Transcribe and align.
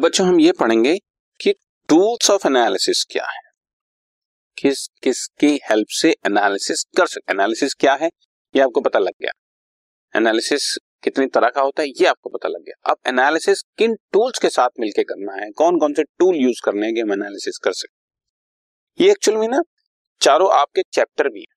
बच्चों 0.00 0.26
हम 0.26 0.40
ये 0.40 0.52
पढ़ेंगे 0.52 0.98
कि 1.40 1.52
टूल्स 1.88 2.30
ऑफ़ 2.30 2.46
एनालिसिस 2.46 3.04
क्या 3.04 3.24
है। 3.24 3.40
किस, 4.58 4.88
किसकी 5.02 5.60
हेल्प 5.70 5.86
से 5.88 6.10
एनालिसिस 6.10 6.84
कर 6.96 7.06
सकते 7.06 7.32
एनालिसिस 7.32 7.74
क्या 7.74 7.94
है, 7.94 8.10
ये 8.56 8.60
आपको 8.60 8.80
पता 8.80 8.98
लग 8.98 9.12
गया। 9.22 9.30
एनालिसिस 10.16 10.78
कितनी 11.02 11.26
तरह 11.26 11.48
का 11.48 11.60
होता 11.60 11.82
है, 11.82 11.88
ये 11.88 12.06
आपको 12.06 12.30
पता 12.30 12.48
लग 12.48 12.60
गया। 12.60 12.90
अब 12.90 12.96
एनालिसिस 13.06 13.62
किन 13.62 13.94
टूल्स 13.94 14.38
के 14.38 14.48
साथ 14.48 14.68
मिलकर 14.80 15.02
करना 15.02 15.44
है 15.44 15.50
कौन 15.50 15.78
कौन 15.78 15.94
से 15.94 16.02
टूल 16.02 16.36
यूज़ 16.36 16.60
करने 16.64 16.86
हैं 16.86 16.94
कि 16.94 17.00
हम 17.00 17.12
एनालिसिस 17.12 17.58
कर 17.58 17.72
सकते 17.72 19.04
ये 19.04 19.10
एक्चुअल 19.10 19.38
में 19.38 19.48
ना, 19.48 19.62
चारों 20.20 20.52
आपके 20.52 20.82
चैप्टर 20.82 21.28
भी 21.28 21.40
हैं। 21.40 21.56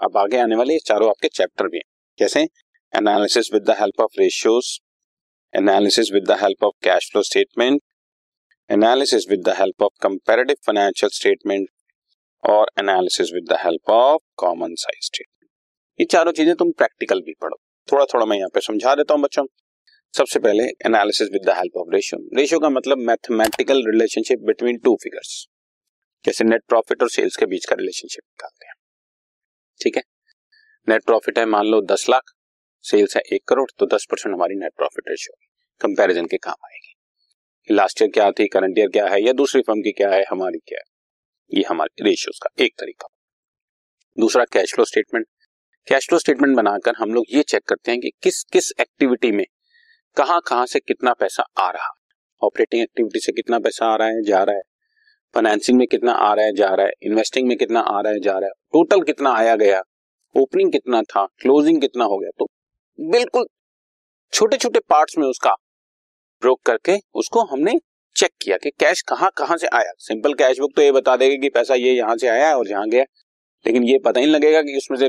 अब 0.00 0.16
आगे 0.16 0.38
आने 0.38 0.56
वाले 0.56 0.78
चारों 0.78 1.08
आपके 1.08 1.28
चैप्टर 1.28 1.64
भी 1.64 1.76
हैं। 1.76 1.90
कैसे? 2.18 2.48
Analysis 2.96 3.52
with 3.52 3.62
the 3.62 3.70
help 3.70 4.00
of 4.00 4.10
ratios 4.18 4.80
analysis 5.54 6.10
with 6.12 6.24
the 6.24 6.36
help 6.40 6.64
of 6.64 6.74
cash 6.82 7.08
flow 7.12 7.22
statement 7.22 7.80
analysis 8.70 9.24
with 9.30 9.40
the 9.46 9.54
help 9.58 9.82
of 9.82 9.92
comparative 10.02 10.56
financial 10.66 11.10
statement 11.10 11.68
और 12.44 12.70
analysis 12.78 13.32
with 13.34 13.48
the 13.48 13.56
help 13.62 13.90
of 13.90 14.22
common 14.36 14.74
size 14.74 15.06
statement 15.06 15.48
ये 15.98 16.06
चारों 16.12 16.32
चीज़ें 16.32 16.54
तुम 16.56 16.70
practical 16.72 17.20
भी 17.20 17.34
पढ़ो। 17.40 17.56
थोड़ा 17.88 18.04
थोड़ा 18.04 18.26
मैं 18.26 18.36
यहाँ 18.36 18.48
पे 18.54 18.60
समझा 18.60 18.94
देता 18.94 19.14
हूँ 19.14 19.22
बच्चों। 19.22 19.44
सबसे 20.14 20.38
पहले 20.38 20.64
analysis 20.86 21.28
with 21.32 21.46
the 21.46 21.56
help 21.56 21.76
of 21.78 21.94
ratio 21.94 22.20
ratio 22.36 22.60
का 22.60 22.70
मतलब 22.70 22.98
mathematical 23.08 23.84
relationship 23.86 24.46
between 24.46 24.78
two 24.78 24.96
figures 25.02 25.34
जैसे 26.24 26.44
नेट 26.44 26.62
प्रॉफिट 26.68 27.02
और 27.02 27.10
सेल्स 27.10 27.36
के 27.36 27.46
बीच 27.46 27.66
का 27.66 27.76
रिलेशनशिप 27.76 28.22
निकालते 28.24 28.66
हैं। 28.66 28.74
ठीक 29.80 29.96
है? 29.96 30.02
नेट 30.86 31.04
प्रॉफिट 31.04 31.38
है 31.38 31.46
मान 31.48 31.66
लो 31.66 31.80
दस 31.92 32.06
लाख 32.10 32.34
सेल्स 32.84 33.16
है 33.16 33.22
एक 33.32 33.48
करोड़ 33.48 33.70
तो 33.78 33.86
दस 33.86 34.06
परसेंट 34.10 34.34
हमारी 34.34 34.54
नेट 34.58 34.72
प्रॉफिट 34.76 35.08
रेशियो 35.08 35.34
कंपैरिजन 35.80 36.26
के 36.26 36.36
काम 36.36 36.66
आएगी। 36.66 37.74
लास्ट 37.74 38.02
ईयर 38.02 38.10
क्या 38.10 38.30
थी 38.30 38.46
करंट 38.48 38.78
ईयर 38.78 38.88
क्या 38.88 39.06
है, 39.06 39.22
या 39.26 39.32
दूसरी 39.32 39.62
फर्म 39.62 39.80
की 39.80 39.92
क्या 39.92 40.10
है, 40.10 40.24
हमारी 40.30 40.58
क्या 40.58 40.78
है? 40.78 41.58
ये 41.58 41.64
हमारे 41.68 42.04
रेशियोज 42.04 42.38
का 42.38 42.64
एक 42.64 42.72
तरीका। 42.80 43.08
दूसरा 44.18 44.44
cash 44.44 44.74
flow 44.74 44.84
statement 44.84 45.26
cash 45.88 46.06
flow 46.08 46.18
statement 46.18 46.56
बनाकर 46.56 46.94
हम 46.98 47.14
लोग 47.14 47.24
ये 47.30 47.42
चेक 47.42 47.62
करते 47.68 47.90
हैं 47.90 48.00
कि 48.00 48.10
किस 48.22 48.42
किस 48.42 48.72
एक्टिविटी 48.80 49.30
में 49.32 49.44
कहाँ 50.16 50.40
कहाँ 50.46 50.66
से 50.66 50.80
कितना 50.80 51.12
पैसा 51.12 51.44
आ 51.58 51.70
रहा 51.70 51.84
है। 51.84 52.00
ऑपरेटिंग 52.42 52.82
एक्टिविटी 52.82 53.20
से 53.20 53.32
कितना 53.32 53.58
पैसा 53.58 53.86
आ 53.86 53.96
रहा 53.96 54.08
है, 54.08 54.22
जा 54.22 54.42
रहा 54.42 54.56
है। 54.56 54.62
फाइनेंसिंग 55.34 55.78
में 55.78 55.86
कितना 55.86 56.12
आ 56.12 56.34
रहा 56.34 56.44
है, 56.44 56.52
जा 56.52 56.74
रहा 56.74 56.86
है। 56.86 56.92
इन्वेस्टिंग 57.02 57.48
में 57.48 57.56
कितना 57.58 57.80
आ 57.80 58.00
रहा 58.00 58.12
है, 58.12 58.20
जा 58.20 58.32
रहा 58.32 58.46
है। 58.46 58.52
टोटल 58.72 59.02
कितना 59.02 59.32
आया 59.32 59.56
गया? 59.56 59.82
ओपनिंग 60.36 60.72
कितना 60.72 61.02
था? 61.02 61.26
क्लोजिंग 61.26 61.80
कितना 61.80 62.04
हो 62.04 62.18
गया? 62.18 62.30
तो 62.38 62.48
बिल्कुल 62.98 63.46
छोटे 64.32 64.56
छोटे 64.56 64.80
पार्ट्स 64.80 65.18
में 65.18 65.26
उसका 65.26 65.54
ब्रोक 66.42 66.60
करके 66.66 66.96
उसको 67.14 67.44
हमने 67.46 67.78
चेक 68.16 68.30
किया 68.42 68.56
कि 68.56 68.70
कैश 68.80 69.02
कहाँ 69.08 69.30
कहाँ 69.38 69.56
से 69.56 69.66
आया। 69.66 69.92
सिंपल 69.98 70.34
कैश 70.34 70.58
बुक 70.60 70.72
तो 70.76 70.82
ये 70.82 70.92
बता 70.92 71.16
देगा 71.16 71.36
कि 71.42 71.48
पैसा 71.48 71.74
ये 71.74 71.92
यहाँ 71.92 72.16
से 72.16 72.28
आया 72.28 72.54
और 72.56 72.68
यहाँ 72.70 72.88
गया। 72.88 73.04
लेकिन 73.64 73.84
ये 73.84 73.98
पता 73.98 74.20
ही 74.20 74.26
नहीं 74.26 74.34
लगेगा 74.34 74.62
कि 74.62 74.76
उसमें 74.76 74.98
से 74.98 75.08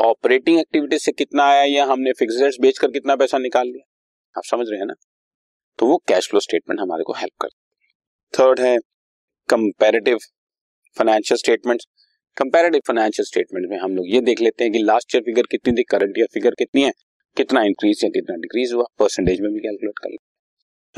ऑपरेटिंग 0.00 0.58
एक्टिविटीज़ 0.60 1.02
से 1.02 1.12
कितना 1.12 1.44
आया 1.44 1.62
या 1.64 1.84
हमने 1.84 2.12
फिक्स 2.18 2.58
बेचकर 2.60 2.90
कितना 2.90 3.16
पैसा 3.16 3.38
निकाल 3.38 3.66
लिया। 3.66 3.88
आप 4.36 4.44
समझ 4.44 4.66
रहे 4.68 4.78
हैं 4.78 4.86
ना? 4.86 4.94
तो 5.78 5.86
वो 5.86 5.96
कैश 6.08 6.28
फ्लो 6.28 6.40
स्टेटमेंट 6.40 6.80
हमारे 6.80 7.04
को 7.04 7.12
हेल्प 7.12 7.42
कर 7.42 7.48
थर्ड 8.34 8.60
है 8.60 8.76
comparative 9.48 10.18
financial 10.96 11.38
statement 11.38 11.82
comparative 12.36 12.80
financial 12.86 13.26
statement 13.26 13.66
में 13.70 13.78
हम 13.78 13.96
लोग 13.96 14.06
ये 14.08 14.20
देख 14.20 14.40
लेते 14.40 14.64
हैं 14.64 14.72
कि 14.72 14.82
लास्ट 14.82 15.14
ईयर 15.14 15.22
फिगर 15.24 15.46
कितनी 15.50 15.72
थी 15.72 15.82
करंट 15.82 16.18
ईयर 16.18 16.28
फिगर 16.34 16.54
कितनी 16.58 16.82
है, 16.82 16.92
कितना 17.36 17.62
इंक्रीज 17.62 18.04
या 18.04 18.10
कितना 18.10 18.36
डिक्रीज 18.36 18.72
हुआ। 18.72 18.84
परसेंटेज 18.98 19.40
में 19.40 19.52
भी 19.52 19.60
कैलकुलेट 19.60 19.98
कर 19.98 20.08
लेते 20.08 20.27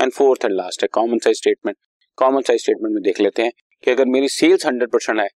एंड 0.01 0.11
फोर्थ 0.13 0.45
एंड 0.45 0.53
लास्ट 0.53 0.83
है 0.83 0.87
common 0.93 1.19
size 1.19 1.37
statement 1.37 1.77
common 2.17 2.41
size 2.41 2.61
statement 2.61 2.93
में 2.93 3.01
देख 3.03 3.19
लेते 3.19 3.43
हैं 3.43 3.51
कि 3.83 3.91
अगर 3.91 4.05
मेरी 4.07 4.29
सेल्स 4.29 4.65
हंड्रेड 4.65 4.89
परसेंट 4.91 5.19
है 5.19 5.27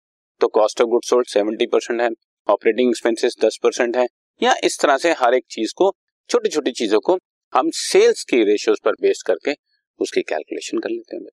तो 0.40 0.48
cost 0.50 0.80
of 0.80 0.88
good 0.88 1.04
sold 1.04 1.28
seventy 1.28 1.66
percent 1.66 2.00
है 2.00 2.08
ऑपरेटिंग 2.48 2.88
एक्सपेंसेस 2.88 3.36
दस 3.40 3.58
परसेंट 3.62 3.96
है, 3.96 4.06
या 4.40 4.54
इस 4.64 4.78
तरह 4.80 4.96
से 4.96 5.12
हर 5.12 5.34
एक 5.34 5.44
चीज़ 5.50 5.72
को 5.76 5.92
छोटी 6.30 6.48
छोटी 6.48 6.72
चीज़ों 6.72 7.00
को 7.00 7.18
हम 7.52 7.70
सेल्स 7.74 8.24
की 8.24 8.42
रेशियोज 8.44 8.80
पर 8.84 8.92
बेस 9.00 9.22
करके 9.26 9.54
उसकी 10.00 10.22
कैलकुलेशन 10.24 10.78
कर 10.78 10.90
लेते 10.90 11.16
हैं 11.16 11.24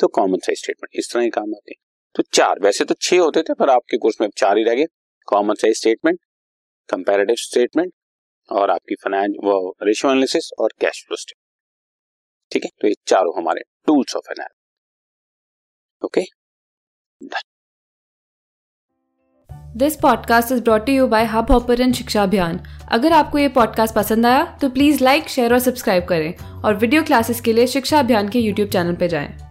तो 0.00 0.08
कॉमन 0.10 0.38
साइज़ 0.38 0.58
स्टेटमेंट 0.60 0.98
इस 0.98 1.12
तरह 1.12 1.22
ही 1.22 1.30
काम 1.30 1.54
आते 1.54 1.70
हैं। 1.70 1.82
तो 2.14 2.22
चार, 2.32 2.58
वैसे 2.60 2.84
तो 2.84 2.94
छह 2.96 3.18
होते 3.18 3.42
थे, 3.42 3.54
पर 3.54 3.70
आपके 3.70 3.96
कोर्स 3.98 4.20
में 4.20 4.28
चार 4.36 4.58
ही 4.58 4.64
रह 4.64 4.74
गए। 4.74 4.86
Common 5.28 5.54
size 5.54 5.76
statement 5.76 6.18
comparative 6.88 7.36
statement 7.40 7.92
और 8.48 8.70
आपकी 8.70 8.94
फाइनेंस 9.04 9.36
वो 9.44 9.54
रेशियो 9.82 10.12
एनालिसिस 10.12 10.50
और 10.58 10.72
कैश 10.80 11.04
फ्लो 11.06 11.16
स्टेटमेंट 11.16 11.43
ठीक 12.54 12.64
है? 12.64 12.70
तो 12.80 12.88
ये 12.88 12.94
चारों 13.06 13.36
हमारे 13.36 13.60
tools 13.86 14.16
of 14.16 14.30
analysis 14.32 14.62
okay 16.04 16.24
this 19.76 19.96
podcast 19.96 20.52
is 20.52 20.62
brought 20.62 20.88
you 20.88 21.06
by 21.06 21.24
Hub 21.24 21.50
Hopper 21.50 21.92
Shiksha 21.92 22.22
Abhiyan 22.22 22.60
अगर 22.92 23.12
आपको 23.12 23.38
ये 23.38 23.48
पॉडकास्ट 23.48 23.94
पसंद 23.94 24.26
आया 24.26 24.58
तो 24.60 24.68
प्लीज़ 24.70 25.04
लाइक 25.04 25.28
शेयर 25.28 25.52
और 25.52 25.58
सब्सक्राइब 25.58 26.04
करें। 26.04 26.34
और 26.62 26.74
वीडियो 26.74 27.02
क्लासेस 27.02 27.40
के 27.40 27.52
लिए 27.52 27.66
शिक्षा 27.66 27.98
अभियान 27.98 28.28
के 28.28 28.38
यूट्यूब 28.38 28.68
चैनल 28.68 28.94
पर 28.94 29.06
जाएँ। 29.06 29.43